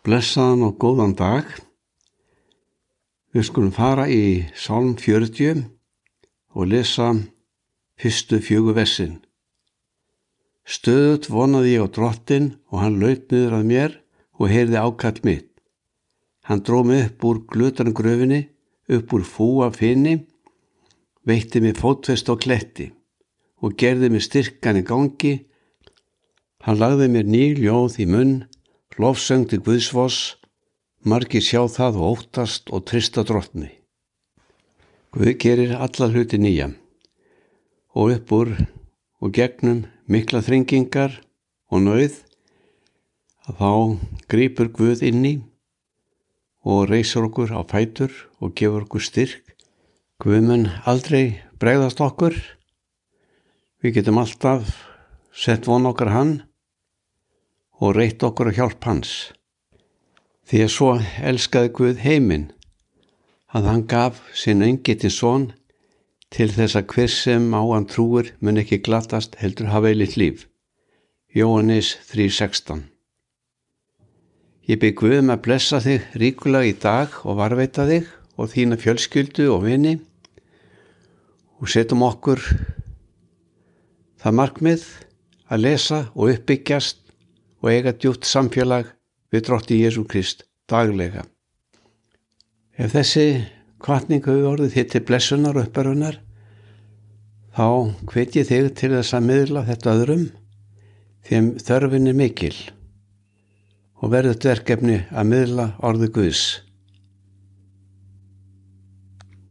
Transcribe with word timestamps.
Blessaðan 0.00 0.62
og 0.64 0.78
góðan 0.80 1.10
dag. 1.12 1.44
Við 3.36 3.44
skulum 3.50 3.72
fara 3.76 4.06
í 4.08 4.46
Sálm 4.56 4.94
40 4.96 5.66
og 6.56 6.70
lesa 6.72 7.10
fyrstu 8.00 8.38
fjögu 8.40 8.72
vessin. 8.78 9.18
Stöðut 10.64 11.28
vonaði 11.28 11.74
ég 11.74 11.84
á 11.84 11.92
drottin 11.92 12.46
og 12.72 12.80
hann 12.80 12.96
laut 13.02 13.26
niður 13.28 13.58
að 13.58 13.68
mér 13.68 13.98
og 14.40 14.48
heyrði 14.48 14.78
ákall 14.80 15.20
mitt. 15.28 15.50
Hann 16.48 16.64
dróð 16.64 16.88
mig 16.88 17.02
upp 17.10 17.26
úr 17.28 17.42
glutan 17.52 17.92
gröfinni, 17.92 18.46
upp 18.88 19.12
úr 19.12 19.26
fúa 19.28 19.68
finni, 19.68 20.14
veitti 21.28 21.60
mig 21.60 21.76
fótfest 21.76 22.32
á 22.32 22.40
kletti 22.40 22.88
og 23.60 23.76
gerði 23.76 24.08
mig 24.08 24.24
styrkan 24.24 24.80
í 24.80 24.86
gangi. 24.88 25.34
Hann 26.64 26.80
lagði 26.80 27.10
mér 27.12 27.28
ný 27.28 27.44
ljóð 27.60 28.00
í 28.00 28.08
munn 28.08 28.34
lofsöngdi 28.98 29.60
Guðsvoss, 29.62 30.36
margir 31.06 31.44
sjá 31.44 31.62
það 31.70 31.98
og 32.00 32.16
óttast 32.16 32.72
og 32.74 32.86
trista 32.90 33.22
drottni. 33.22 33.70
Guð 35.14 35.36
gerir 35.42 35.76
alla 35.78 36.08
hluti 36.10 36.38
nýja 36.38 36.70
og 37.94 38.12
upp 38.14 38.32
úr 38.34 38.50
og 39.20 39.32
gegnum 39.34 39.84
mikla 40.10 40.42
þringingar 40.46 41.16
og 41.70 41.82
nauð 41.86 42.20
að 43.46 43.62
þá 43.62 43.72
grýpur 44.30 44.70
Guð 44.74 45.02
inni 45.06 45.34
og 46.66 46.90
reysur 46.90 47.26
okkur 47.30 47.54
á 47.56 47.62
fætur 47.66 48.12
og 48.38 48.54
gefur 48.54 48.84
okkur 48.86 49.02
styrk. 49.02 49.56
Guð 50.20 50.44
mun 50.44 50.68
aldrei 50.84 51.40
bregðast 51.58 52.02
okkur. 52.04 52.36
Við 53.80 53.96
getum 53.98 54.20
alltaf 54.20 54.74
sett 55.32 55.66
von 55.66 55.88
okkar 55.88 56.12
hann 56.12 56.34
og 57.80 57.96
reytt 57.96 58.22
okkur 58.22 58.50
að 58.50 58.58
hjálp 58.60 58.84
hans. 58.84 59.12
Því 60.44 60.62
að 60.66 60.74
svo 60.74 60.90
elskaði 61.30 61.72
Guð 61.78 62.04
heiminn 62.04 62.50
að 63.56 63.66
hann 63.70 63.86
gaf 63.90 64.20
sinn 64.36 64.62
öngetinn 64.66 65.14
són 65.14 65.48
til 66.30 66.50
þess 66.54 66.78
að 66.78 66.92
hver 66.94 67.10
sem 67.10 67.48
á 67.56 67.62
hann 67.72 67.88
trúur 67.90 68.30
mun 68.38 68.60
ekki 68.60 68.82
glattast 68.86 69.38
heldur 69.40 69.72
hafa 69.72 69.90
eilit 69.90 70.16
líf. 70.20 70.46
Jóhannes 71.34 71.96
3.16 72.10 72.86
Ég 74.70 74.78
bygg 74.78 75.00
Guð 75.00 75.16
með 75.16 75.24
um 75.24 75.34
að 75.34 75.42
blessa 75.46 75.80
þig 75.82 76.12
ríkulega 76.20 76.68
í 76.68 76.76
dag 76.78 77.14
og 77.24 77.38
varveita 77.40 77.88
þig 77.88 78.06
og 78.36 78.52
þína 78.52 78.78
fjölskyldu 78.78 79.48
og 79.50 79.64
vini 79.64 79.96
og 81.58 81.70
setjum 81.72 82.04
okkur 82.06 82.42
það 84.20 84.36
markmið 84.38 84.84
að 85.50 85.64
lesa 85.64 86.00
og 86.14 86.30
uppbyggjast 86.36 86.99
og 87.60 87.70
eiga 87.72 87.92
djúpt 87.92 88.26
samfélag 88.28 88.88
við 89.32 89.46
drótti 89.46 89.78
Jésu 89.80 90.04
Krist 90.08 90.46
daglega. 90.70 91.24
Ef 92.80 92.94
þessi 92.94 93.26
kvartning 93.82 94.24
hefur 94.24 94.54
orðið 94.54 94.76
þitt 94.76 94.92
til 94.94 95.04
blessunar 95.08 95.58
og 95.58 95.68
uppbarunar 95.68 96.20
þá 97.56 97.66
hvet 98.12 98.36
ég 98.38 98.48
þig 98.48 98.70
til 98.78 98.92
þess 98.94 99.16
að 99.16 99.26
miðla 99.28 99.64
þetta 99.68 99.94
öðrum 99.96 100.26
þeim 101.28 101.50
þörfin 101.60 102.10
er 102.10 102.18
mikil 102.18 102.54
og 104.00 104.12
verður 104.14 104.36
þetta 104.36 104.52
verkefni 104.54 104.98
að 105.10 105.30
miðla 105.34 105.66
orðu 105.84 106.08
Guðs. 106.14 106.44